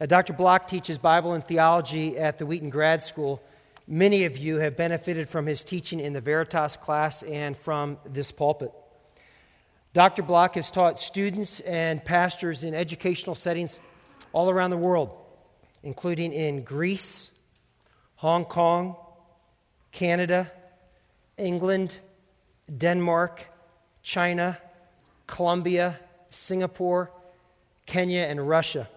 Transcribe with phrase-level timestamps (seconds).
[0.00, 0.32] Uh, Dr.
[0.32, 3.42] Block teaches Bible and theology at the Wheaton Grad School.
[3.86, 8.32] Many of you have benefited from his teaching in the Veritas class and from this
[8.32, 8.72] pulpit.
[9.92, 10.22] Dr.
[10.22, 13.78] Block has taught students and pastors in educational settings
[14.32, 15.10] all around the world,
[15.82, 17.30] including in Greece,
[18.16, 18.96] Hong Kong,
[19.92, 20.50] Canada,
[21.36, 21.94] England,
[22.74, 23.44] Denmark,
[24.02, 24.56] China,
[25.26, 25.98] Colombia,
[26.30, 27.10] Singapore,
[27.84, 28.88] Kenya, and Russia.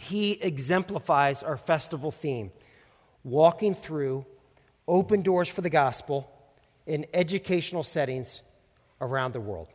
[0.00, 2.52] He exemplifies our festival theme
[3.22, 4.24] walking through
[4.88, 6.26] open doors for the gospel
[6.86, 8.40] in educational settings
[9.02, 9.68] around the world.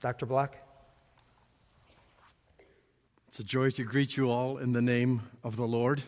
[0.00, 0.26] Dr.
[0.26, 0.58] Block?
[3.26, 6.02] It's a joy to greet you all in the name of the Lord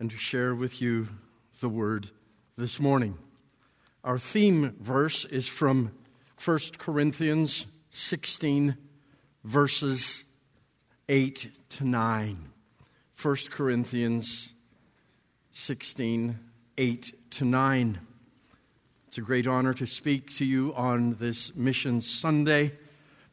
[0.00, 1.06] and to share with you
[1.60, 2.10] the word
[2.58, 3.16] this morning.
[4.02, 5.92] Our theme verse is from
[6.44, 8.76] 1 Corinthians 16,
[9.44, 10.24] verses
[11.10, 12.50] 8 to 9.
[13.20, 14.52] 1 Corinthians
[15.50, 16.38] 16,
[16.78, 18.00] 8 to 9.
[19.08, 22.78] It's a great honor to speak to you on this Mission Sunday.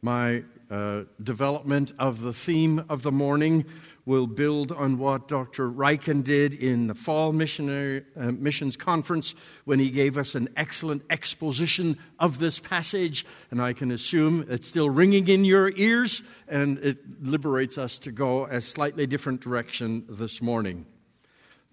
[0.02, 3.64] My uh, development of the theme of the morning
[4.08, 5.70] will build on what Dr.
[5.70, 9.34] Ryken did in the Fall Missionary uh, Missions Conference
[9.66, 13.26] when he gave us an excellent exposition of this passage.
[13.50, 18.10] And I can assume it's still ringing in your ears, and it liberates us to
[18.10, 20.86] go a slightly different direction this morning.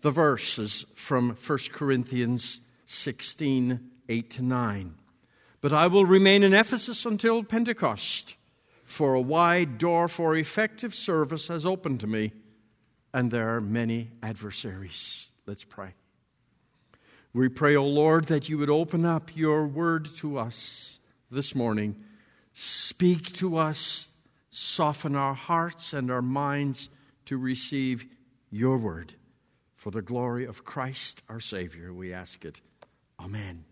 [0.02, 4.96] The verse is from 1 Corinthians 16 8 to 9.
[5.62, 8.35] But I will remain in Ephesus until Pentecost
[8.86, 12.32] for a wide door for effective service has opened to me,
[13.14, 15.30] and there are many adversaries.
[15.46, 15.96] Let's pray.
[17.34, 21.54] We pray, O oh Lord, that you would open up your word to us this
[21.54, 22.02] morning.
[22.54, 24.08] Speak to us,
[24.52, 26.88] soften our hearts and our minds
[27.26, 28.06] to receive
[28.52, 29.16] your word.
[29.76, 32.62] For the glory of Christ our Savior, we ask it.
[33.20, 33.66] Amen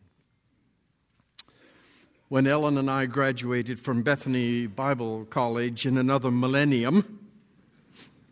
[2.33, 7.29] when Ellen and I graduated from Bethany Bible College in another millennium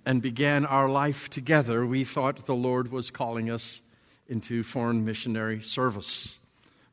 [0.07, 3.79] and began our life together, we thought the Lord was calling us
[4.27, 6.39] into foreign missionary service.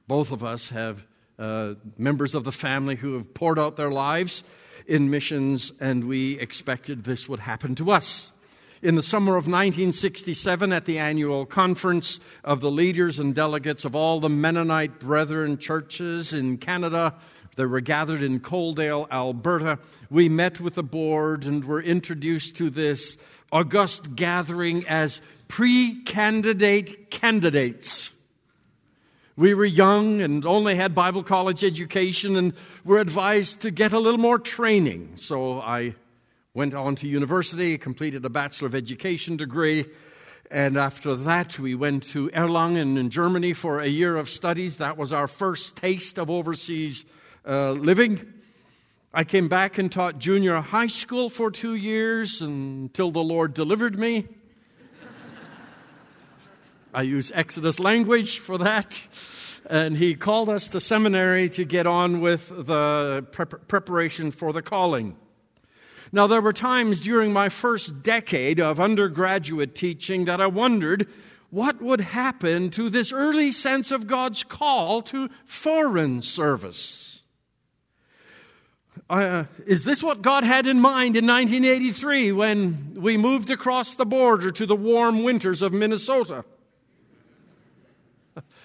[0.07, 1.03] Both of us have
[1.39, 4.45] uh, members of the family who have poured out their lives
[4.87, 8.33] in missions, and we expected this would happen to us
[8.83, 13.95] in the summer of 1967 at the annual conference of the leaders and delegates of
[13.95, 17.15] all the Mennonite Brethren churches in Canada.
[17.57, 19.79] They were gathered in Coaldale, Alberta.
[20.11, 23.17] We met with the board and were introduced to this
[23.51, 28.15] august gathering as pre candidate candidates.
[29.37, 33.99] We were young and only had Bible college education and were advised to get a
[33.99, 35.13] little more training.
[35.15, 35.95] So I
[36.59, 39.87] went on to university, completed a Bachelor of Education degree,
[40.51, 44.79] and after that, we went to Erlangen in Germany for a year of studies.
[44.79, 47.05] That was our first taste of overseas
[47.47, 48.33] uh, living.
[49.15, 53.97] I came back and taught junior high school for two years until the Lord delivered
[53.97, 54.27] me.
[56.93, 59.01] I use Exodus language for that.
[59.71, 63.25] And he called us to seminary to get on with the
[63.69, 65.17] preparation for the calling.
[66.13, 71.07] Now, there were times during my first decade of undergraduate teaching that I wondered
[71.51, 77.23] what would happen to this early sense of God's call to foreign service.
[79.09, 84.05] Uh, is this what God had in mind in 1983 when we moved across the
[84.05, 86.45] border to the warm winters of Minnesota?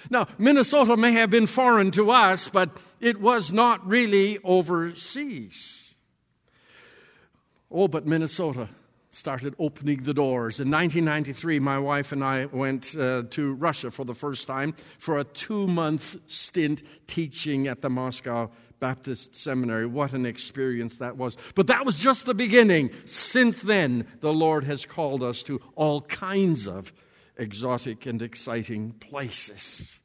[0.10, 5.83] Now, Minnesota may have been foreign to us, but it was not really overseas.
[7.76, 8.70] Oh, but Minnesota
[9.10, 10.60] started opening the doors.
[10.60, 15.18] In 1993, my wife and I went uh, to Russia for the first time for
[15.18, 19.88] a two month stint teaching at the Moscow Baptist Seminary.
[19.88, 21.36] What an experience that was.
[21.56, 22.92] But that was just the beginning.
[23.06, 26.94] Since then, the Lord has called us to all kinds of
[27.38, 30.00] exotic and exciting places.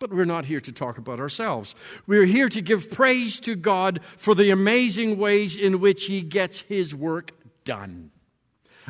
[0.00, 1.74] But we're not here to talk about ourselves.
[2.06, 6.62] We're here to give praise to God for the amazing ways in which He gets
[6.62, 7.32] His work
[7.64, 8.10] done.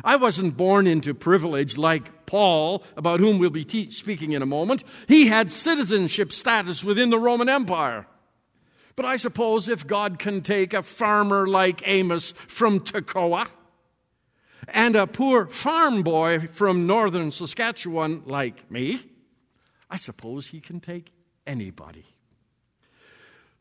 [0.05, 4.45] I wasn't born into privilege like Paul, about whom we'll be te- speaking in a
[4.45, 4.85] moment.
[5.09, 8.07] He had citizenship status within the Roman Empire.
[8.95, 13.47] But I suppose if God can take a farmer like Amos from Tekoa
[14.69, 19.10] and a poor farm boy from northern Saskatchewan like me,
[19.91, 21.11] I suppose he can take
[21.45, 22.05] anybody.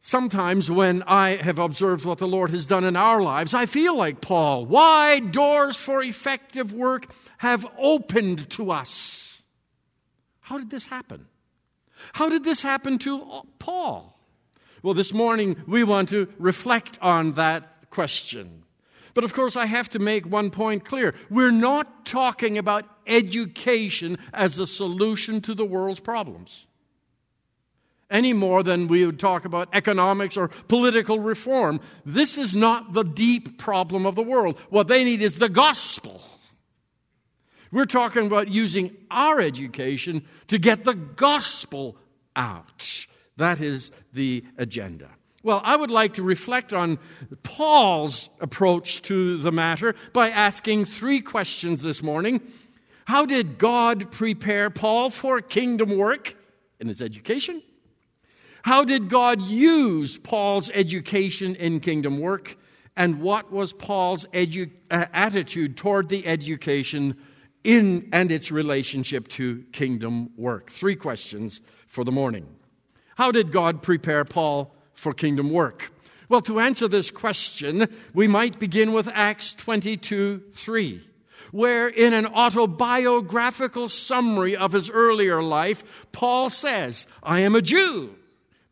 [0.00, 3.94] Sometimes, when I have observed what the Lord has done in our lives, I feel
[3.94, 4.64] like Paul.
[4.64, 9.42] Wide doors for effective work have opened to us.
[10.40, 11.26] How did this happen?
[12.14, 14.18] How did this happen to Paul?
[14.82, 18.62] Well, this morning we want to reflect on that question.
[19.14, 21.14] But of course, I have to make one point clear.
[21.28, 26.66] We're not talking about education as a solution to the world's problems
[28.10, 31.80] any more than we would talk about economics or political reform.
[32.04, 34.58] This is not the deep problem of the world.
[34.68, 36.20] What they need is the gospel.
[37.72, 41.96] We're talking about using our education to get the gospel
[42.34, 43.06] out.
[43.36, 45.08] That is the agenda.
[45.42, 46.98] Well, I would like to reflect on
[47.42, 52.42] Paul's approach to the matter by asking three questions this morning.
[53.06, 56.36] How did God prepare Paul for kingdom work
[56.78, 57.62] in his education?
[58.62, 62.56] How did God use Paul's education in kingdom work?
[62.94, 67.16] And what was Paul's edu- uh, attitude toward the education
[67.64, 70.70] in and its relationship to kingdom work?
[70.70, 72.46] Three questions for the morning.
[73.16, 75.90] How did God prepare Paul for kingdom work?
[76.28, 81.06] Well, to answer this question, we might begin with Acts 22 3
[81.52, 88.14] where in an autobiographical summary of his earlier life, Paul says, I am a Jew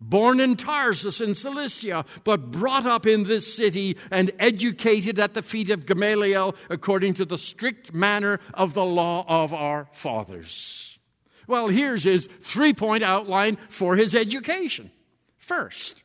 [0.00, 5.42] born in Tarsus in Cilicia, but brought up in this city and educated at the
[5.42, 10.98] feet of Gamaliel according to the strict manner of the law of our fathers.
[11.46, 14.90] Well, here's his three point outline for his education.
[15.36, 16.04] First,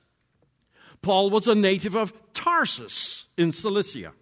[1.04, 4.14] Paul was a native of Tarsus in Cilicia.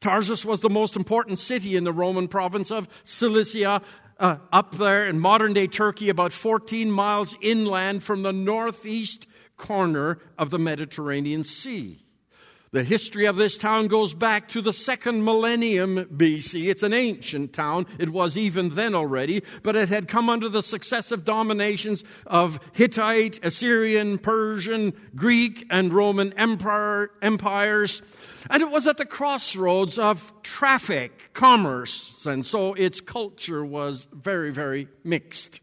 [0.00, 3.82] Tarsus was the most important city in the Roman province of Cilicia
[4.18, 9.26] uh, up there in modern day Turkey, about 14 miles inland from the northeast
[9.56, 12.03] corner of the Mediterranean Sea.
[12.74, 16.68] The history of this town goes back to the second millennium BC.
[16.68, 17.86] It's an ancient town.
[18.00, 23.38] It was even then already, but it had come under the successive dominations of Hittite,
[23.44, 28.02] Assyrian, Persian, Greek, and Roman empire, empires.
[28.50, 34.50] And it was at the crossroads of traffic, commerce, and so its culture was very,
[34.50, 35.60] very mixed.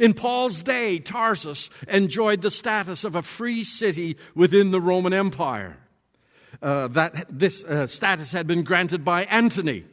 [0.00, 5.80] In Paul's day, Tarsus enjoyed the status of a free city within the Roman Empire.
[6.62, 9.84] Uh, that this uh, status had been granted by Antony.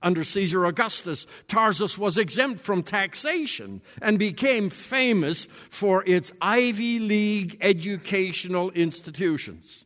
[0.00, 7.58] Under Caesar Augustus, Tarsus was exempt from taxation and became famous for its Ivy League
[7.60, 9.84] educational institutions.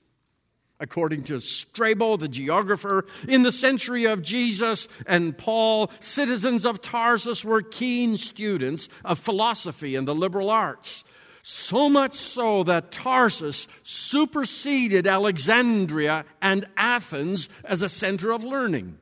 [0.78, 7.44] According to Strabo, the geographer, in the century of Jesus and Paul, citizens of Tarsus
[7.44, 11.04] were keen students of philosophy and the liberal arts.
[11.42, 18.98] So much so that Tarsus superseded Alexandria and Athens as a center of learning.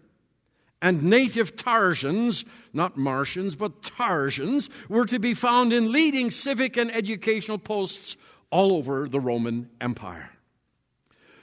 [0.82, 6.90] And native Tarsians, not Martians, but Tarsians, were to be found in leading civic and
[6.90, 8.16] educational posts
[8.50, 10.30] all over the Roman Empire.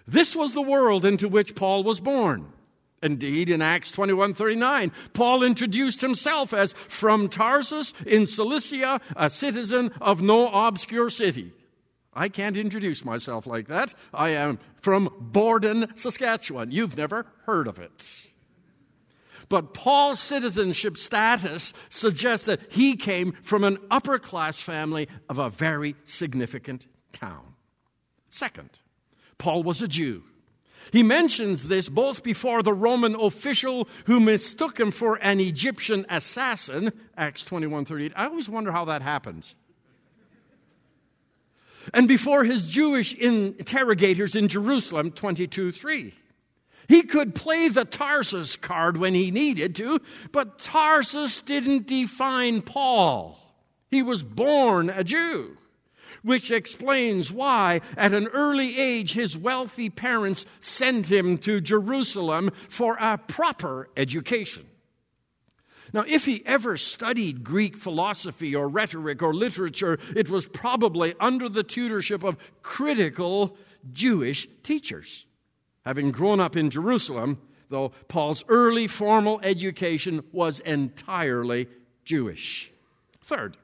[0.08, 2.52] This was the world into which Paul was born.
[3.04, 10.22] Indeed, in Acts 21:39, Paul introduced himself as from Tarsus in Cilicia, a citizen of
[10.22, 11.54] no obscure city.
[12.14, 13.94] I can't introduce myself like that.
[14.12, 16.72] I am from Borden, Saskatchewan.
[16.72, 18.24] You've never heard of it.
[19.50, 25.50] But Paul's citizenship status suggests that he came from an upper class family of a
[25.50, 27.54] very significant town.
[28.30, 28.72] Second,
[29.38, 30.24] Paul was a Jew.
[30.91, 36.91] He mentions this both before the Roman official who mistook him for an Egyptian assassin,
[37.15, 38.13] Acts 21 38.
[38.15, 39.56] I always wonder how that happens.
[41.94, 46.13] And before his Jewish interrogators in Jerusalem, 22 3.
[46.88, 50.00] He could play the Tarsus card when he needed to,
[50.32, 53.38] but Tarsus didn't define Paul.
[53.91, 55.58] He was born a Jew
[56.27, 62.98] which explains why, at an early age, his wealthy parents sent him to Jerusalem for
[63.00, 64.65] a proper education.
[65.93, 71.48] Now, if he ever studied Greek philosophy or rhetoric or literature, it was probably under
[71.48, 73.55] the tutorship of critical
[73.93, 75.25] Jewish teachers.
[75.86, 81.69] Having grown up in Jerusalem, though Paul's early formal education was entirely
[82.03, 82.69] Jewish.
[83.22, 83.55] Third,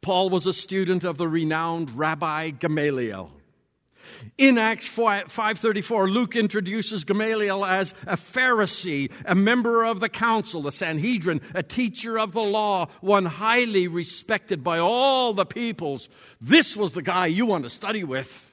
[0.00, 3.30] Paul was a student of the renowned Rabbi Gamaliel.
[4.36, 10.72] In Acts 5:34, Luke introduces Gamaliel as a Pharisee, a member of the council, the
[10.72, 16.08] Sanhedrin, a teacher of the law, one highly respected by all the peoples.
[16.40, 18.50] This was the guy you want to study with.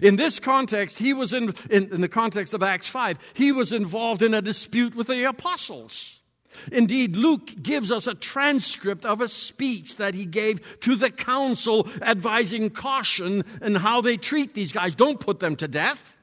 [0.00, 3.72] In this context, he was in, in, in the context of Acts 5, he was
[3.72, 6.21] involved in a dispute with the apostles.
[6.70, 11.88] Indeed, Luke gives us a transcript of a speech that he gave to the council
[12.00, 14.94] advising caution in how they treat these guys.
[14.94, 16.16] Don't put them to death.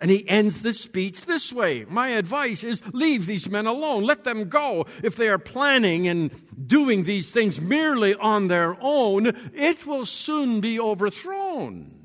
[0.00, 4.04] And he ends the speech this way My advice is leave these men alone.
[4.04, 4.86] Let them go.
[5.02, 6.30] If they are planning and
[6.66, 12.00] doing these things merely on their own, it will soon be overthrown.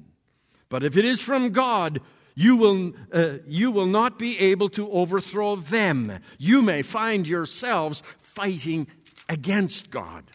[0.67, 2.01] But if it is from God,
[2.36, 6.20] you will, uh, you will not be able to overthrow them.
[6.38, 8.88] You may find yourselves fighting
[9.30, 10.25] against God.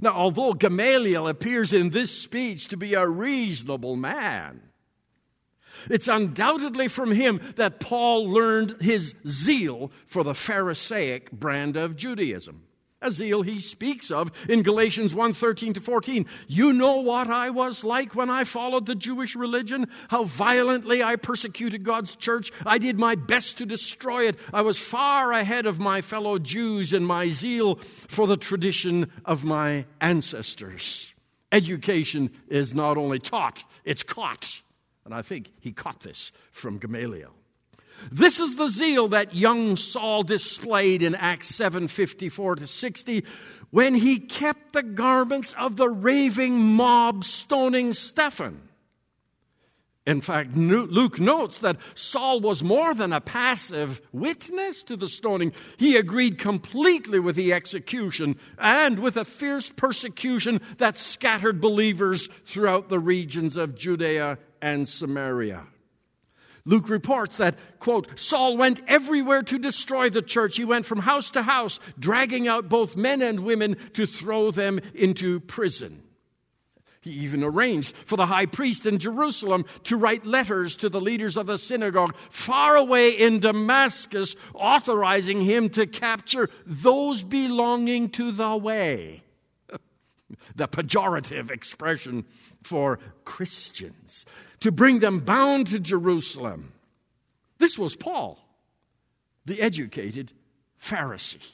[0.00, 4.62] Now, although Gamaliel appears in this speech to be a reasonable man,
[5.90, 12.67] it's undoubtedly from him that Paul learned his zeal for the Pharisaic brand of Judaism
[13.00, 16.26] a zeal he speaks of in Galatians 1 13 to 14.
[16.46, 21.16] You know what I was like when I followed the Jewish religion, how violently I
[21.16, 22.50] persecuted God's church.
[22.66, 24.36] I did my best to destroy it.
[24.52, 29.44] I was far ahead of my fellow Jews in my zeal for the tradition of
[29.44, 31.14] my ancestors.
[31.52, 34.62] Education is not only taught, it's caught.
[35.04, 37.37] And I think he caught this from Gamaliel.
[38.10, 43.24] This is the zeal that young Saul displayed in Acts 7:54 to 60
[43.70, 48.68] when he kept the garments of the raving mob stoning Stephen.
[50.06, 55.52] In fact, Luke notes that Saul was more than a passive witness to the stoning.
[55.76, 62.88] He agreed completely with the execution and with a fierce persecution that scattered believers throughout
[62.88, 65.66] the regions of Judea and Samaria.
[66.68, 70.58] Luke reports that, quote, Saul went everywhere to destroy the church.
[70.58, 74.78] He went from house to house, dragging out both men and women to throw them
[74.94, 76.02] into prison.
[77.00, 81.38] He even arranged for the high priest in Jerusalem to write letters to the leaders
[81.38, 88.58] of the synagogue far away in Damascus, authorizing him to capture those belonging to the
[88.58, 89.22] way.
[90.54, 92.26] the pejorative expression
[92.62, 94.26] for Christians
[94.60, 96.72] to bring them bound to Jerusalem.
[97.58, 98.38] This was Paul,
[99.44, 100.32] the educated
[100.80, 101.46] Pharisee.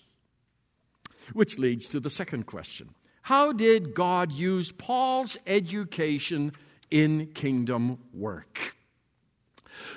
[1.32, 2.90] Which leads to the second question
[3.22, 6.52] How did God use Paul's education
[6.90, 8.76] in kingdom work?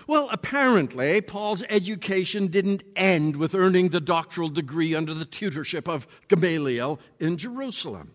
[0.07, 6.07] Well, apparently, Paul's education didn't end with earning the doctoral degree under the tutorship of
[6.29, 8.13] Gamaliel in Jerusalem.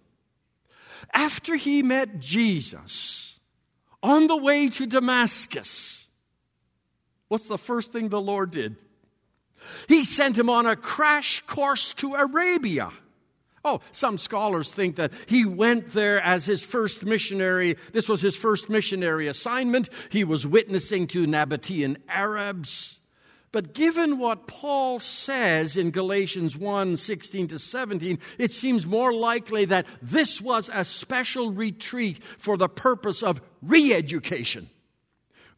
[1.13, 3.32] After he met Jesus,
[4.03, 6.09] on the way to Damascus,
[7.29, 8.77] what's the first thing the Lord did?
[9.89, 12.91] He sent him on a crash course to Arabia.
[13.65, 17.77] Oh, some scholars think that he went there as his first missionary.
[17.93, 19.89] This was his first missionary assignment.
[20.11, 22.99] He was witnessing to Nabatean Arabs.
[23.53, 29.67] But given what Paul says in Galatians 1 16 to 17, it seems more likely
[29.67, 34.71] that this was a special retreat for the purpose of re education,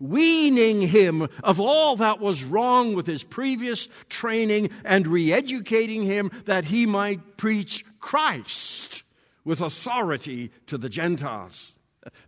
[0.01, 6.33] weaning him of all that was wrong with his previous training and re educating him
[6.47, 9.05] that he might preach Christ
[9.45, 11.74] with authority to the Gentiles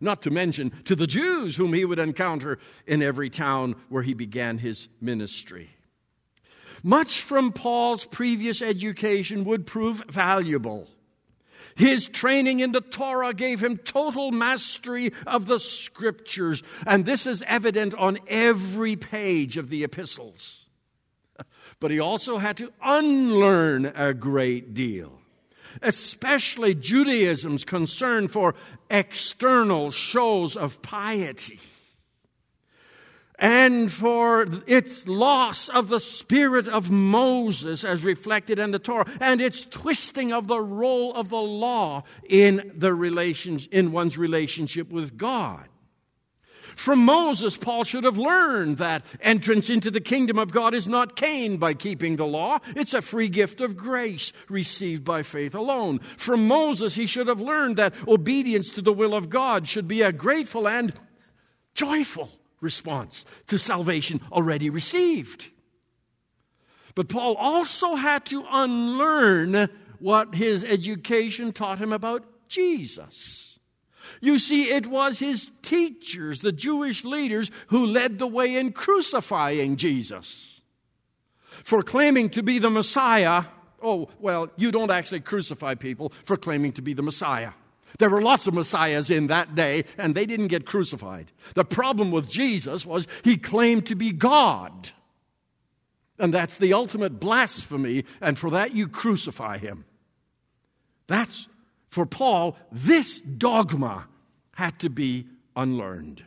[0.00, 4.14] not to mention to the Jews whom he would encounter in every town where he
[4.14, 5.70] began his ministry.
[6.82, 10.88] Much from Paul's previous education would prove valuable.
[11.74, 17.44] His training in the Torah gave him total mastery of the scriptures, and this is
[17.46, 20.66] evident on every page of the epistles.
[21.80, 25.20] But he also had to unlearn a great deal
[25.82, 28.54] especially Judaism's concern for
[28.90, 31.60] external shows of piety
[33.38, 39.40] and for its loss of the spirit of Moses as reflected in the Torah, and
[39.40, 45.16] its twisting of the role of the law in, the relations, in one's relationship with
[45.16, 45.68] God.
[46.76, 51.16] From Moses, Paul should have learned that entrance into the kingdom of God is not
[51.16, 52.58] gained by keeping the law.
[52.76, 56.00] It's a free gift of grace received by faith alone.
[56.00, 60.02] From Moses, he should have learned that obedience to the will of God should be
[60.02, 60.92] a grateful and
[61.74, 62.30] joyful
[62.60, 65.48] response to salvation already received.
[66.94, 73.45] But Paul also had to unlearn what his education taught him about Jesus.
[74.20, 79.76] You see, it was his teachers, the Jewish leaders, who led the way in crucifying
[79.76, 80.60] Jesus.
[81.64, 83.44] For claiming to be the Messiah,
[83.82, 87.52] oh, well, you don't actually crucify people for claiming to be the Messiah.
[87.98, 91.32] There were lots of messiahs in that day, and they didn't get crucified.
[91.54, 94.90] The problem with Jesus was he claimed to be God.
[96.18, 99.84] And that's the ultimate blasphemy, and for that you crucify him.
[101.06, 101.48] That's,
[101.88, 104.06] for Paul, this dogma
[104.54, 106.24] had to be unlearned.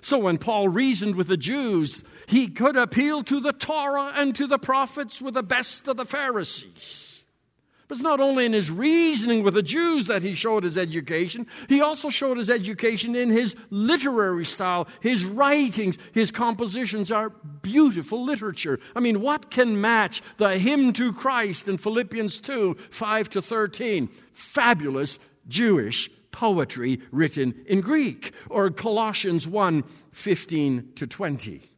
[0.00, 4.46] So when Paul reasoned with the Jews, he could appeal to the Torah and to
[4.46, 7.13] the prophets with the best of the Pharisees.
[7.86, 11.46] But it's not only in his reasoning with the Jews that he showed his education,
[11.68, 14.88] he also showed his education in his literary style.
[15.00, 17.30] His writings, his compositions are
[17.62, 18.80] beautiful literature.
[18.96, 24.08] I mean, what can match the hymn to Christ in Philippians 2 5 to 13?
[24.32, 31.73] Fabulous Jewish poetry written in Greek, or Colossians 1 15 to 20.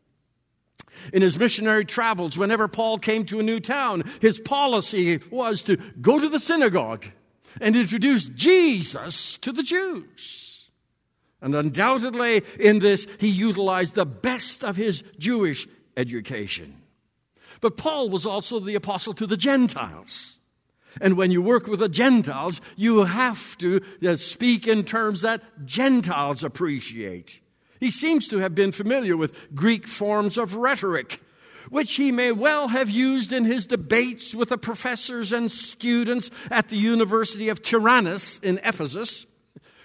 [1.13, 5.77] In his missionary travels, whenever Paul came to a new town, his policy was to
[6.01, 7.05] go to the synagogue
[7.61, 10.69] and introduce Jesus to the Jews.
[11.41, 16.83] And undoubtedly, in this, he utilized the best of his Jewish education.
[17.61, 20.37] But Paul was also the apostle to the Gentiles.
[21.01, 25.43] And when you work with the Gentiles, you have to uh, speak in terms that
[25.65, 27.41] Gentiles appreciate.
[27.81, 31.21] He seems to have been familiar with Greek forms of rhetoric,
[31.71, 36.69] which he may well have used in his debates with the professors and students at
[36.69, 39.27] the University of Tyrannus in Ephesus,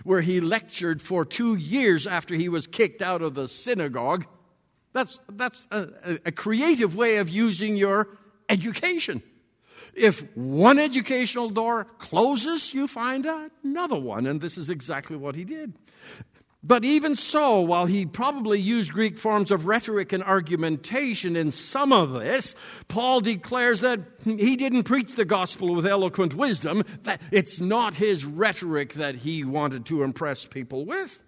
[0.04, 4.26] where he lectured for two years after he was kicked out of the synagogue.
[4.94, 5.90] That's, that's a,
[6.26, 8.08] a creative way of using your
[8.50, 9.24] education.
[9.94, 13.28] If one educational door closes, you find
[13.64, 14.26] another one.
[14.26, 15.74] And this is exactly what he did.
[16.64, 21.92] But even so, while he probably used Greek forms of rhetoric and argumentation in some
[21.92, 22.54] of this,
[22.88, 28.26] Paul declares that he didn't preach the gospel with eloquent wisdom, that it's not his
[28.26, 31.24] rhetoric that he wanted to impress people with.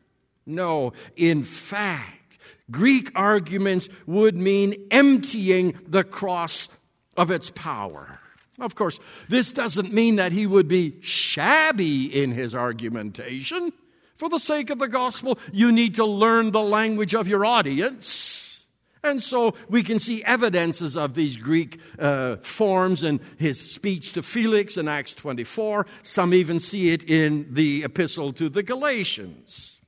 [0.46, 2.38] No, in fact,
[2.70, 6.70] Greek arguments would mean emptying the cross
[7.18, 8.20] of its power.
[8.60, 9.00] Of course,
[9.30, 13.74] this doesn't mean that he would be shabby in his argumentation.
[14.24, 18.64] For the sake of the gospel, you need to learn the language of your audience.
[19.04, 24.24] And so we can see evidences of these Greek uh, forms in his speech to
[24.24, 25.86] Felix in Acts 24.
[26.04, 29.82] Some even see it in the epistle to the Galatians.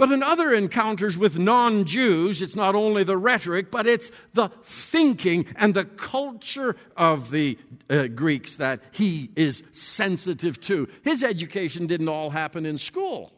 [0.00, 4.48] But in other encounters with non Jews, it's not only the rhetoric, but it's the
[4.64, 7.58] thinking and the culture of the
[7.90, 10.88] uh, Greeks that he is sensitive to.
[11.04, 13.30] His education didn't all happen in school.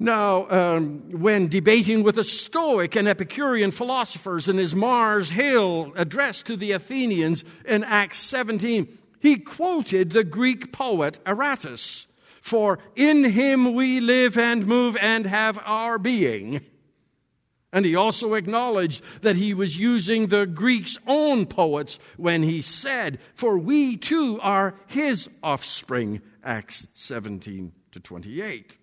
[0.00, 6.42] Now, um, when debating with the Stoic and Epicurean philosophers in his Mars Hill address
[6.42, 12.06] to the Athenians in Acts 17, he quoted the Greek poet Aratus
[12.40, 16.60] for in him we live and move and have our being.
[17.72, 23.20] And he also acknowledged that he was using the Greeks' own poets when he said,
[23.34, 28.76] For we too are his offspring, Acts 17 to 28.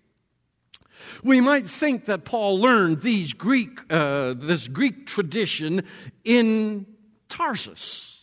[1.22, 5.84] We might think that Paul learned these Greek, uh, this Greek tradition
[6.24, 6.86] in
[7.28, 8.17] Tarsus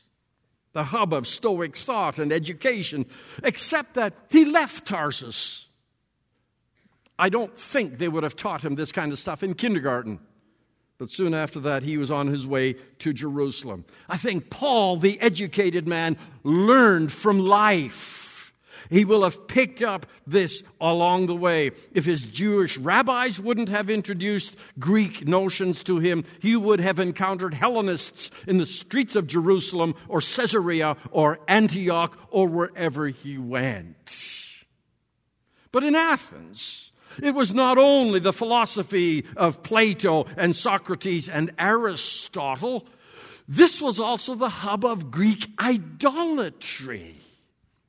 [0.75, 3.05] the hub of Stoic thought and education,
[3.43, 5.69] except that he left Tarsus.
[7.17, 10.19] I don't think they would have taught him this kind of stuff in kindergarten.
[10.97, 13.85] But soon after that, he was on his way to Jerusalem.
[14.09, 18.24] I think Paul, the educated man, learned from life
[18.89, 21.71] he will have picked up this along the way.
[21.93, 27.53] If his Jewish rabbis wouldn't have introduced Greek notions to him, he would have encountered
[27.53, 34.45] Hellenists in the streets of Jerusalem or Caesarea or Antioch or wherever he went.
[35.71, 42.87] But in Athens, it was not only the philosophy of Plato and Socrates and Aristotle,
[43.47, 47.24] this was also the hub of Greek idolatry.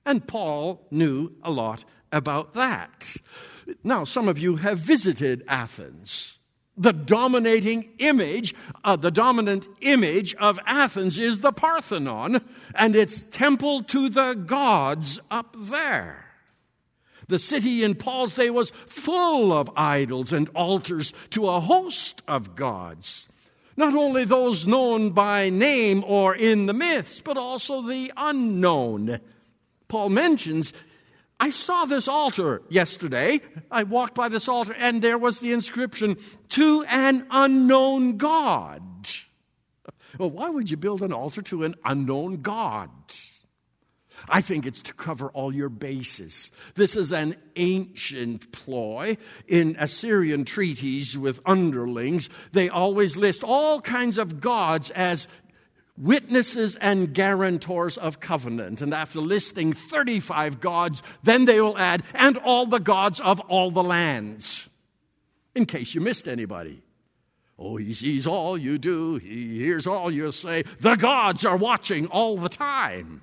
[0.07, 3.17] And Paul knew a lot about that.
[3.83, 6.39] Now, some of you have visited Athens.
[6.79, 13.83] The dominating image, uh, the dominant image of Athens is the Parthenon and its temple
[13.85, 16.27] to the gods up there.
[17.29, 22.55] The city in Paul's day was full of idols and altars to a host of
[22.55, 23.27] gods.
[23.77, 29.19] Not only those known by name or in the myths, but also the unknown
[29.89, 30.73] Paul mentions
[31.39, 33.41] I saw this altar yesterday.
[33.71, 36.17] I walked by this altar, and there was the inscription,
[36.51, 38.83] To an unknown God.
[40.19, 42.91] Well, why would you build an altar to an unknown God?
[44.29, 46.51] I think it's to cover all your bases.
[46.75, 52.31] This is an ancient ploy in Assyrian treaties with underlings.
[52.53, 55.29] They always list all kinds of gods as
[55.99, 58.83] witnesses and guarantors of covenant.
[58.83, 63.71] And after listing 35 gods, then they will add, and all the gods of all
[63.71, 64.69] the lands.
[65.55, 66.83] In case you missed anybody.
[67.59, 70.63] Oh, he sees all you do, he hears all you say.
[70.81, 73.23] The gods are watching all the time.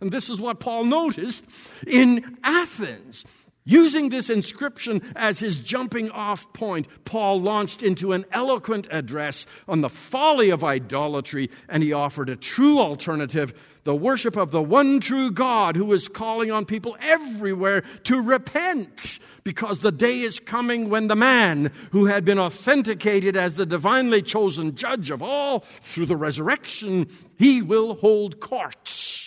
[0.00, 1.44] And this is what Paul noticed
[1.86, 3.24] in Athens.
[3.68, 9.80] Using this inscription as his jumping off point, Paul launched into an eloquent address on
[9.80, 13.52] the folly of idolatry, and he offered a true alternative
[13.82, 19.20] the worship of the one true God who is calling on people everywhere to repent
[19.44, 24.22] because the day is coming when the man who had been authenticated as the divinely
[24.22, 27.06] chosen judge of all through the resurrection,
[27.38, 29.25] he will hold court.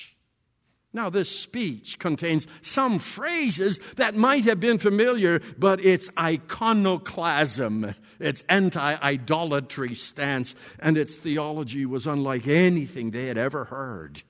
[0.92, 8.44] Now, this speech contains some phrases that might have been familiar, but it's iconoclasm, its
[8.50, 14.24] anti idolatry stance, and its theology was unlike anything they had ever heard.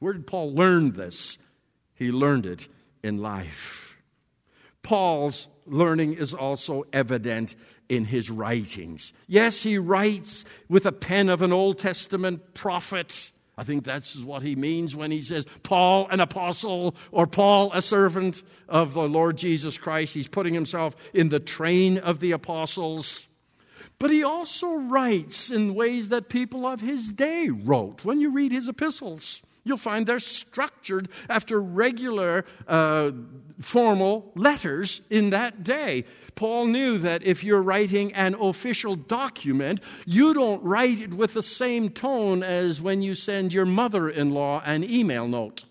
[0.00, 1.38] Where did Paul learn this?
[1.94, 2.68] He learned it
[3.02, 3.96] in life.
[4.82, 7.54] Paul's learning is also evident
[7.88, 9.12] in his writings.
[9.28, 14.42] Yes, he writes with a pen of an Old Testament prophet I think that's what
[14.42, 19.38] he means when he says, Paul, an apostle, or Paul, a servant of the Lord
[19.38, 20.14] Jesus Christ.
[20.14, 23.28] He's putting himself in the train of the apostles.
[24.00, 28.04] But he also writes in ways that people of his day wrote.
[28.04, 33.12] When you read his epistles, you'll find they're structured after regular uh,
[33.60, 36.04] formal letters in that day.
[36.34, 41.42] Paul knew that if you're writing an official document, you don't write it with the
[41.42, 45.64] same tone as when you send your mother in law an email note.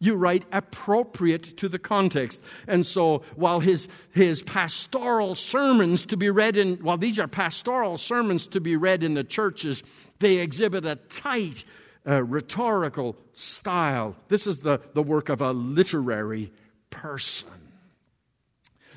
[0.00, 2.42] You write appropriate to the context.
[2.66, 7.96] And so, while his, his pastoral sermons to be read in, while these are pastoral
[7.96, 9.82] sermons to be read in the churches,
[10.18, 11.64] they exhibit a tight
[12.06, 14.16] uh, rhetorical style.
[14.28, 16.52] This is the, the work of a literary
[16.90, 17.50] person.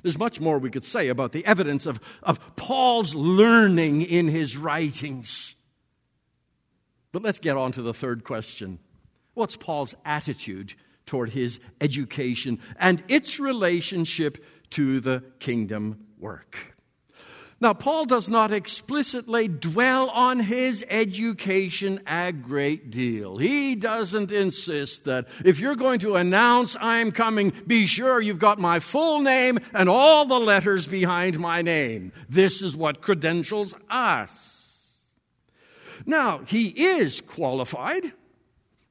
[0.03, 4.55] There's much more we could say about the evidence of, of Paul's learning in his
[4.55, 5.55] writings.
[7.11, 8.79] But let's get on to the third question
[9.33, 10.73] What's Paul's attitude
[11.05, 16.76] toward his education and its relationship to the kingdom work?
[17.59, 23.37] Now, Paul does not explicitly dwell on his education a great deal.
[23.37, 28.59] He doesn't insist that if you're going to announce I'm coming, be sure you've got
[28.59, 32.11] my full name and all the letters behind my name.
[32.29, 35.01] This is what credentials us.
[36.05, 38.13] Now, he is qualified.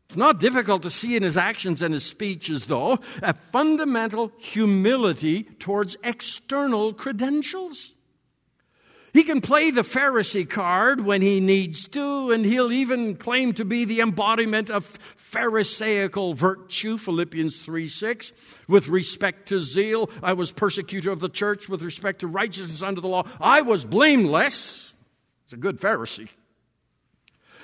[0.06, 5.44] It's not difficult to see in his actions and his speeches, though, a fundamental humility
[5.44, 7.92] towards external credentials.
[9.16, 13.64] He can play the Pharisee card when he needs to, and he'll even claim to
[13.64, 18.32] be the embodiment of Pharisaical virtue, Philippians 3 6.
[18.68, 21.66] With respect to zeal, I was persecutor of the church.
[21.66, 24.94] With respect to righteousness under the law, I was blameless.
[25.46, 26.28] He's a good Pharisee.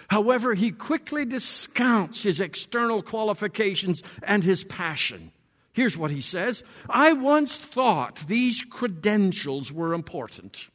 [0.08, 5.32] However, he quickly discounts his external qualifications and his passion.
[5.74, 10.70] Here's what he says I once thought these credentials were important.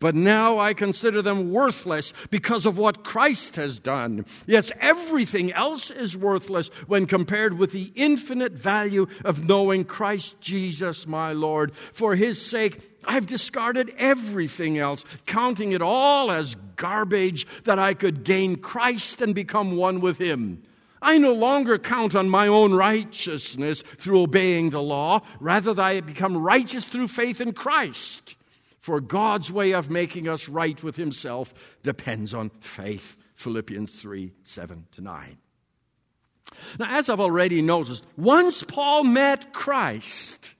[0.00, 4.26] But now I consider them worthless because of what Christ has done.
[4.46, 11.04] Yes, everything else is worthless when compared with the infinite value of knowing Christ Jesus,
[11.08, 11.74] my Lord.
[11.74, 18.22] For his sake, I've discarded everything else, counting it all as garbage that I could
[18.22, 20.62] gain Christ and become one with him.
[21.02, 26.36] I no longer count on my own righteousness through obeying the law, rather, I become
[26.36, 28.36] righteous through faith in Christ.
[28.88, 33.18] For God's way of making us right with Himself depends on faith.
[33.34, 35.36] Philippians 3 7 to 9.
[36.78, 40.54] Now, as I've already noticed, once Paul met Christ,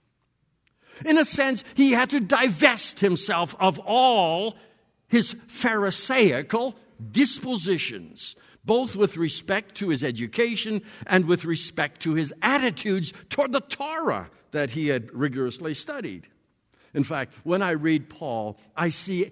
[1.07, 4.59] in a sense, he had to divest himself of all
[5.07, 6.77] his Pharisaical
[7.11, 13.63] dispositions, both with respect to his education and with respect to his attitudes toward the
[13.63, 16.29] Torah that he had rigorously studied.
[16.95, 19.31] In fact, when I read Paul, I see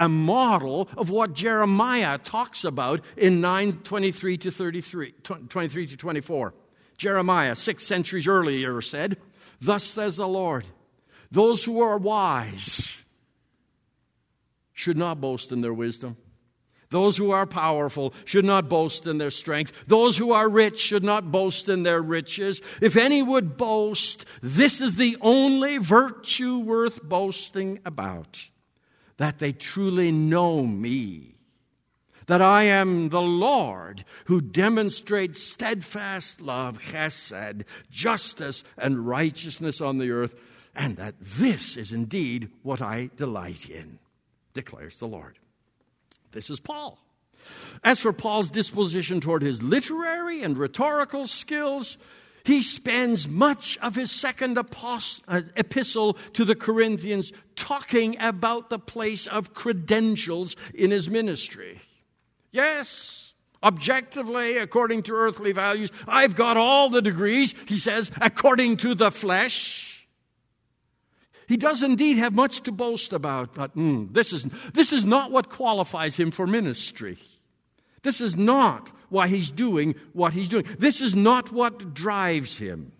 [0.00, 5.12] a model of what Jeremiah talks about in 923 to 33,
[5.48, 6.54] 23 to 24.
[6.96, 9.16] Jeremiah, six centuries earlier, said,
[9.60, 10.66] Thus says the Lord,
[11.30, 13.02] those who are wise
[14.72, 16.16] should not boast in their wisdom.
[16.90, 19.84] Those who are powerful should not boast in their strength.
[19.86, 22.62] Those who are rich should not boast in their riches.
[22.80, 28.48] If any would boast, this is the only virtue worth boasting about
[29.18, 31.34] that they truly know me
[32.28, 40.10] that I am the Lord who demonstrates steadfast love, chesed, justice, and righteousness on the
[40.10, 40.34] earth,
[40.76, 43.98] and that this is indeed what I delight in,
[44.52, 45.38] declares the Lord.
[46.32, 46.98] This is Paul.
[47.82, 51.96] As for Paul's disposition toward his literary and rhetorical skills,
[52.44, 59.26] he spends much of his second uh, epistle to the Corinthians talking about the place
[59.26, 61.80] of credentials in his ministry.
[62.50, 68.94] Yes, objectively, according to earthly values, I've got all the degrees, he says, according to
[68.94, 69.87] the flesh.
[71.48, 75.30] He does indeed have much to boast about, but mm, this, is, this is not
[75.30, 77.16] what qualifies him for ministry.
[78.02, 80.66] This is not why he's doing what he's doing.
[80.78, 82.92] This is not what drives him.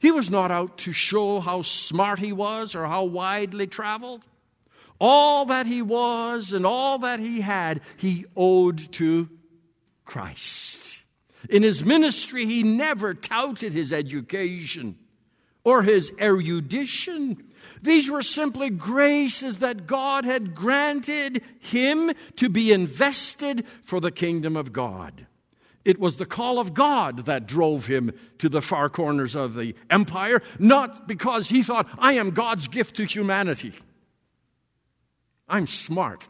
[0.00, 4.26] He was not out to show how smart he was or how widely traveled.
[5.00, 9.30] All that he was and all that he had, he owed to
[10.04, 11.02] Christ.
[11.48, 14.98] In his ministry, he never touted his education
[15.64, 17.42] or his erudition.
[17.82, 24.56] These were simply graces that God had granted him to be invested for the kingdom
[24.56, 25.26] of God.
[25.84, 29.74] It was the call of God that drove him to the far corners of the
[29.90, 33.74] empire, not because he thought, I am God's gift to humanity.
[35.46, 36.28] I'm smart.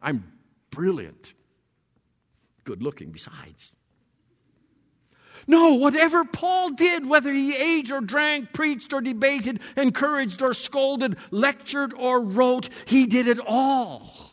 [0.00, 0.32] I'm
[0.70, 1.34] brilliant.
[2.64, 3.70] Good looking, besides.
[5.46, 11.16] No, whatever Paul did, whether he ate or drank, preached or debated, encouraged or scolded,
[11.30, 14.32] lectured or wrote, he did it all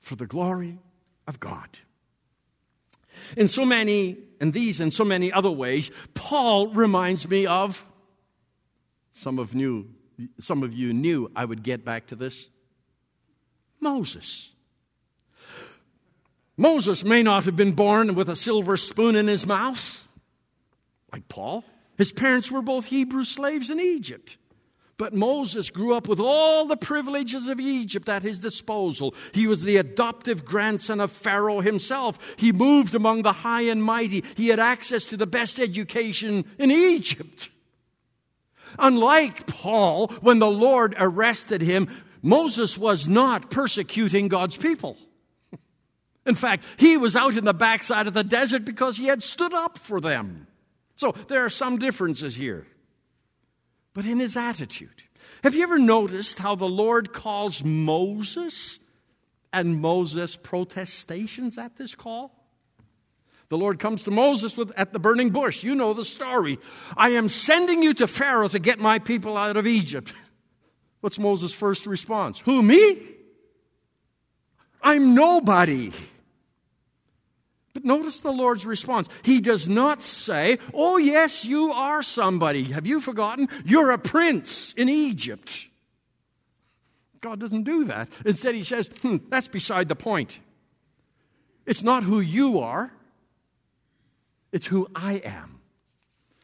[0.00, 0.78] for the glory
[1.26, 1.78] of God.
[3.36, 7.84] In so many, in these and so many other ways, Paul reminds me of
[9.10, 9.90] some of you,
[10.40, 12.48] some of you knew I would get back to this.
[13.80, 14.53] Moses.
[16.56, 20.06] Moses may not have been born with a silver spoon in his mouth,
[21.12, 21.64] like Paul.
[21.96, 24.36] His parents were both Hebrew slaves in Egypt.
[24.96, 29.12] But Moses grew up with all the privileges of Egypt at his disposal.
[29.32, 32.36] He was the adoptive grandson of Pharaoh himself.
[32.38, 34.22] He moved among the high and mighty.
[34.36, 37.48] He had access to the best education in Egypt.
[38.78, 41.88] Unlike Paul, when the Lord arrested him,
[42.22, 44.96] Moses was not persecuting God's people.
[46.26, 49.52] In fact, he was out in the backside of the desert because he had stood
[49.52, 50.46] up for them.
[50.96, 52.66] So there are some differences here.
[53.92, 55.04] But in his attitude,
[55.42, 58.78] have you ever noticed how the Lord calls Moses
[59.52, 62.32] and Moses protestations at this call?
[63.50, 65.62] The Lord comes to Moses with, at the burning bush.
[65.62, 66.58] You know the story.
[66.96, 70.12] I am sending you to Pharaoh to get my people out of Egypt.
[71.00, 72.40] What's Moses' first response?
[72.40, 73.00] Who, me?
[74.82, 75.92] I'm nobody.
[77.84, 79.08] Notice the Lord's response.
[79.22, 82.64] He does not say, Oh, yes, you are somebody.
[82.72, 83.48] Have you forgotten?
[83.64, 85.68] You're a prince in Egypt.
[87.20, 88.08] God doesn't do that.
[88.24, 90.40] Instead, He says, hmm, That's beside the point.
[91.66, 92.90] It's not who you are,
[94.50, 95.60] it's who I am.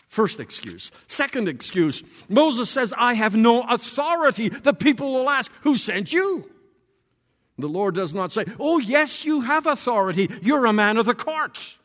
[0.09, 0.91] First excuse.
[1.07, 4.51] Second excuse Moses says, I have no authority.
[4.51, 6.50] The people will ask, Who sent you?
[7.61, 10.29] The Lord does not say, Oh, yes, you have authority.
[10.43, 11.77] You're a man of the court.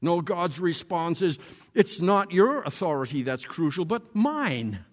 [0.00, 1.38] No, God's response is,
[1.74, 4.84] It's not your authority that's crucial, but mine.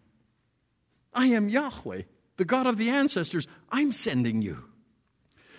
[1.13, 2.01] I am Yahweh,
[2.37, 3.47] the God of the ancestors.
[3.71, 4.65] I'm sending you.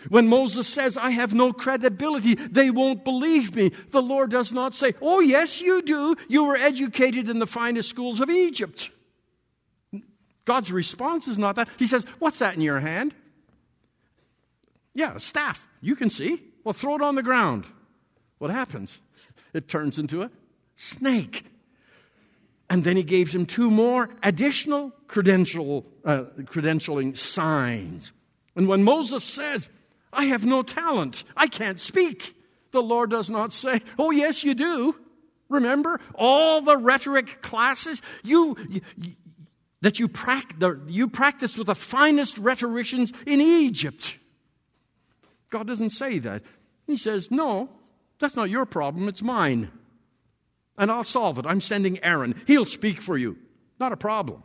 [0.08, 4.74] When Moses says, I have no credibility, they won't believe me, the Lord does not
[4.74, 6.16] say, Oh, yes, you do.
[6.28, 8.90] You were educated in the finest schools of Egypt.
[10.44, 11.68] God's response is not that.
[11.78, 13.14] He says, What's that in your hand?
[14.96, 15.66] Yeah, a staff.
[15.80, 16.42] You can see.
[16.64, 17.66] Well, throw it on the ground.
[18.38, 18.98] What happens?
[19.54, 20.30] It turns into a
[20.74, 21.44] snake.
[22.68, 28.12] And then he gave him two more additional credential, uh, credentialing signs.
[28.56, 29.70] And when Moses says,
[30.12, 31.24] I have no talent.
[31.36, 32.34] I can't speak.
[32.72, 34.96] The Lord does not say, Oh, yes, you do.
[35.48, 38.80] Remember all the rhetoric classes you, you
[39.82, 44.18] that you, pract- you practiced with the finest rhetoricians in Egypt.
[45.50, 46.42] God doesn't say that.
[46.86, 47.70] He says, No,
[48.18, 49.70] that's not your problem, it's mine.
[50.78, 51.46] and I'll solve it.
[51.46, 52.34] I'm sending Aaron.
[52.46, 53.38] He'll speak for you.
[53.78, 54.42] Not a problem.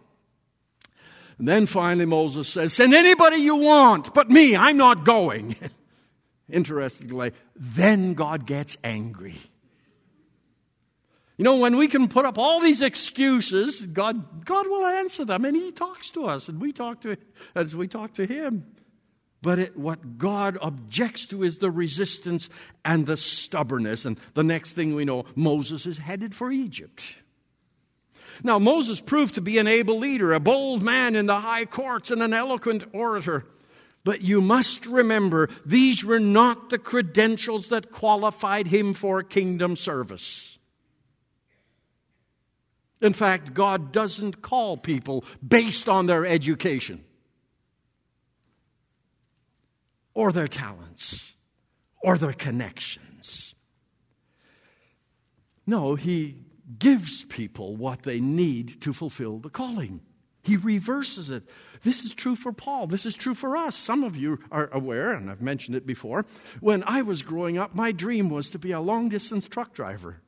[1.37, 5.55] And then finally Moses says, Send anybody you want, but me, I'm not going.
[6.49, 9.37] Interestingly, then God gets angry.
[11.37, 15.43] You know, when we can put up all these excuses, God, God will answer them,
[15.45, 17.17] and He talks to us, and we talk to
[17.55, 18.65] as we talk to Him.
[19.41, 22.49] But it, what God objects to is the resistance
[22.85, 24.05] and the stubbornness.
[24.05, 27.15] And the next thing we know, Moses is headed for Egypt.
[28.43, 32.11] Now, Moses proved to be an able leader, a bold man in the high courts,
[32.11, 33.45] and an eloquent orator.
[34.03, 40.59] But you must remember, these were not the credentials that qualified him for kingdom service.
[42.99, 47.03] In fact, God doesn't call people based on their education
[50.13, 51.33] or their talents
[52.01, 53.55] or their connections.
[55.67, 56.37] No, He
[56.79, 60.01] gives people what they need to fulfill the calling.
[60.43, 61.43] He reverses it.
[61.83, 62.87] This is true for Paul.
[62.87, 63.75] This is true for us.
[63.75, 66.25] Some of you are aware, and I've mentioned it before.
[66.59, 70.19] When I was growing up, my dream was to be a long distance truck driver.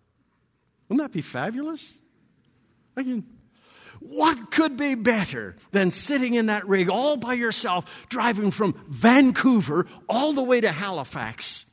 [0.88, 1.98] Wouldn't that be fabulous?
[2.96, 3.26] I mean,
[4.10, 9.88] what could be better than sitting in that rig all by yourself, driving from Vancouver
[10.10, 11.66] all the way to Halifax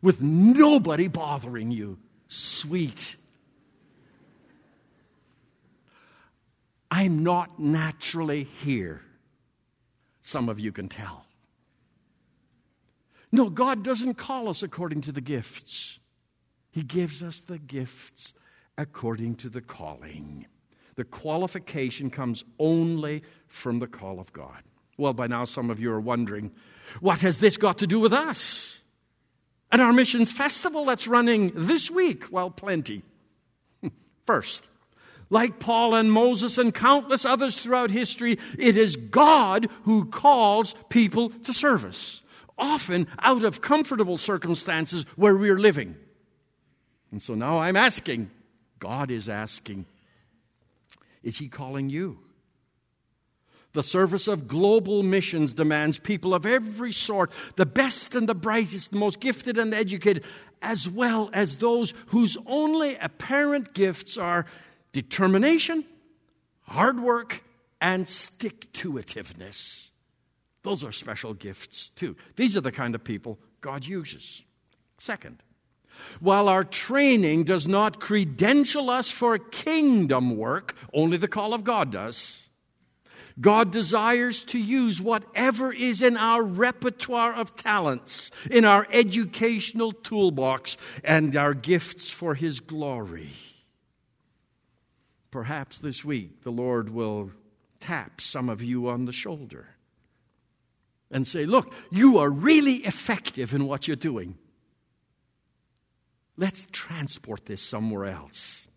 [0.00, 1.98] with nobody bothering you?
[2.28, 3.16] Sweet.
[6.90, 9.02] I'm not naturally here.
[10.20, 11.26] Some of you can tell.
[13.30, 15.98] No, God doesn't call us according to the gifts,
[16.70, 18.32] He gives us the gifts
[18.78, 20.46] according to the calling.
[20.98, 24.64] The qualification comes only from the call of God.
[24.96, 26.50] Well, by now, some of you are wondering
[26.98, 28.80] what has this got to do with us?
[29.70, 32.24] And our missions festival that's running this week?
[32.32, 33.04] Well, plenty.
[34.26, 34.66] First,
[35.30, 41.30] like Paul and Moses and countless others throughout history, it is God who calls people
[41.30, 42.22] to service,
[42.58, 45.94] often out of comfortable circumstances where we're living.
[47.12, 48.32] And so now I'm asking,
[48.80, 49.86] God is asking,
[51.28, 52.18] is He calling you?
[53.74, 58.90] The service of global missions demands people of every sort, the best and the brightest,
[58.90, 60.24] the most gifted and educated,
[60.62, 64.46] as well as those whose only apparent gifts are
[64.92, 65.84] determination,
[66.62, 67.44] hard work,
[67.80, 69.90] and stick to itiveness.
[70.62, 72.16] Those are special gifts, too.
[72.36, 74.42] These are the kind of people God uses.
[74.96, 75.42] Second,
[76.20, 81.90] while our training does not credential us for kingdom work, only the call of God
[81.90, 82.48] does.
[83.40, 90.76] God desires to use whatever is in our repertoire of talents, in our educational toolbox,
[91.04, 93.30] and our gifts for His glory.
[95.30, 97.30] Perhaps this week the Lord will
[97.80, 99.68] tap some of you on the shoulder
[101.10, 104.36] and say, Look, you are really effective in what you're doing.
[106.38, 108.68] Let's transport this somewhere else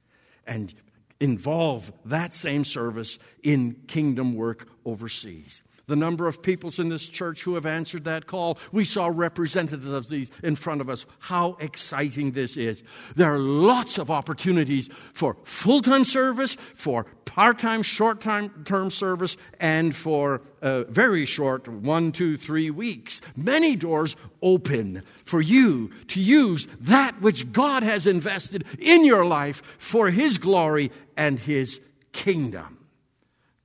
[0.48, 0.74] and
[1.20, 7.44] involve that same service in kingdom work overseas the number of peoples in this church
[7.44, 8.58] who have answered that call.
[8.72, 11.06] We saw representatives of these in front of us.
[11.20, 12.84] How exciting this is.
[13.16, 19.38] There are lots of opportunities for full time service, for part time, short term service,
[19.60, 23.22] and for uh, very short one, two, three weeks.
[23.36, 29.62] Many doors open for you to use that which God has invested in your life
[29.78, 31.80] for His glory and His
[32.12, 32.81] kingdom.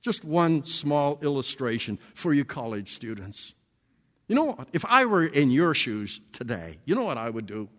[0.01, 3.53] Just one small illustration for you college students.
[4.27, 4.67] You know what?
[4.73, 7.69] If I were in your shoes today, you know what I would do?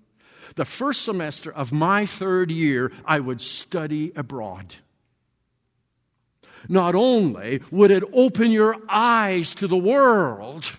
[0.56, 4.76] The first semester of my third year, I would study abroad.
[6.68, 10.72] Not only would it open your eyes to the world,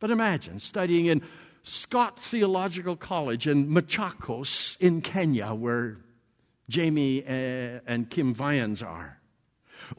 [0.00, 1.22] but imagine studying in
[1.62, 5.98] Scott Theological College in Machakos in Kenya, where
[6.68, 9.19] Jamie uh, and Kim Vyans are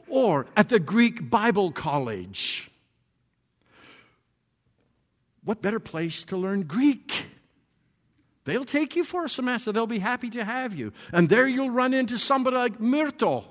[0.08, 2.70] or at the Greek Bible College.
[5.44, 7.26] What better place to learn Greek?
[8.44, 9.72] They'll take you for a semester.
[9.72, 10.92] They'll be happy to have you.
[11.12, 13.44] And there you'll run into somebody like Myrto,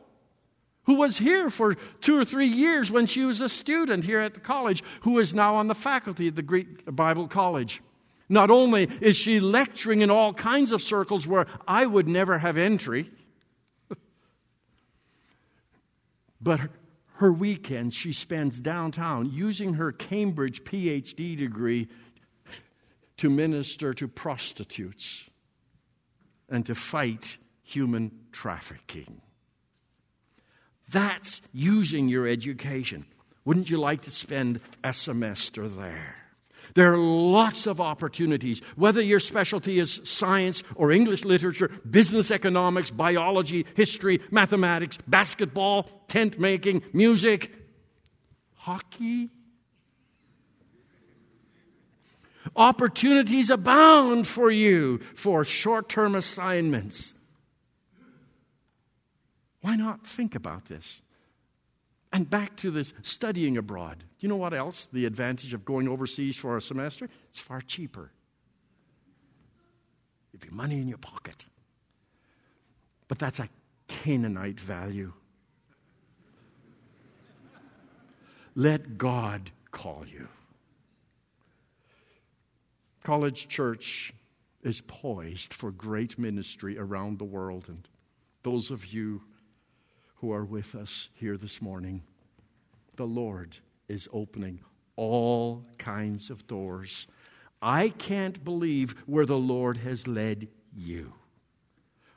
[0.84, 4.34] who was here for two or three years when she was a student here at
[4.34, 7.82] the college, who is now on the faculty at the Greek Bible College.
[8.28, 12.58] Not only is she lecturing in all kinds of circles where I would never have
[12.58, 13.12] entry,
[16.42, 16.62] But
[17.16, 21.88] her weekends she spends downtown using her Cambridge PhD degree
[23.18, 25.30] to minister to prostitutes
[26.50, 29.22] and to fight human trafficking.
[30.90, 33.06] That's using your education.
[33.46, 36.21] Wouldn't you like to spend a semester there?
[36.74, 42.92] There are lots of opportunities, whether your specialty is science or English literature, business economics,
[42.92, 47.52] biology, history, mathematics, basketball, tent making, music,
[48.56, 49.30] hockey.
[52.56, 57.14] Opportunities abound for you for short term assignments.
[59.62, 61.04] Why not think about this?
[62.14, 64.04] And back to this studying abroad.
[64.20, 64.88] You know what else?
[64.88, 67.10] The advantage of going overseas for a semester?
[67.30, 68.12] It's far cheaper.
[70.34, 71.46] You have money in your pocket.
[73.08, 73.50] But that's a
[73.88, 75.14] Canadian value.
[78.56, 80.28] Let God call you.
[83.04, 84.14] College Church
[84.64, 87.66] is poised for great ministry around the world.
[87.68, 87.88] And
[88.44, 89.22] those of you
[90.22, 92.04] who are with us here this morning,
[92.96, 93.58] the Lord
[93.88, 94.60] is opening
[94.96, 97.08] all kinds of doors.
[97.60, 101.14] I can't believe where the Lord has led you.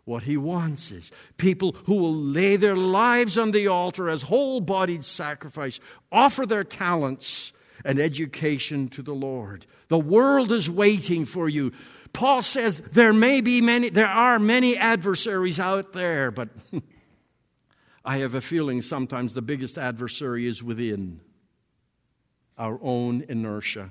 [0.05, 4.61] What he wants is people who will lay their lives on the altar as whole
[4.61, 5.80] bodied sacrifice,
[6.12, 7.55] offer their talents
[7.86, 9.64] and education to the Lord.
[9.88, 11.72] The world is waiting for you.
[12.12, 16.50] Paul says there may be many, there are many adversaries out there, but
[18.05, 21.20] I have a feeling sometimes the biggest adversary is within
[22.59, 23.90] our own inertia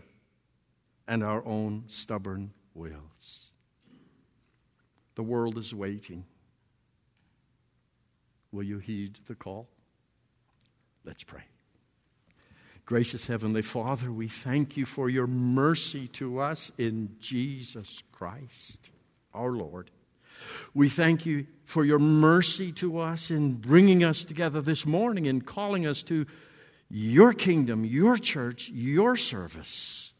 [1.07, 3.51] and our own stubborn wills.
[5.15, 6.25] The world is waiting.
[8.51, 9.67] Will you heed the call?
[11.03, 11.43] Let's pray.
[12.85, 18.91] Gracious Heavenly Father, we thank you for your mercy to us in Jesus Christ,
[19.33, 19.89] our Lord.
[20.73, 25.45] We thank you for your mercy to us in bringing us together this morning and
[25.45, 26.25] calling us to
[26.89, 30.13] your kingdom, your church, your service.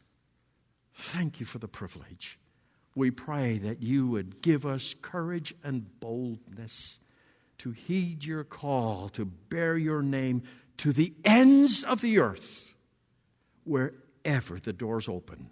[0.94, 2.38] Thank you for the privilege.
[2.94, 7.00] We pray that you would give us courage and boldness
[7.58, 10.42] to heed your call, to bear your name
[10.78, 12.74] to the ends of the earth,
[13.64, 15.50] wherever the doors open.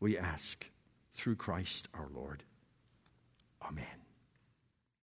[0.00, 0.66] We ask
[1.14, 2.42] through Christ our Lord.
[3.64, 4.03] Amen.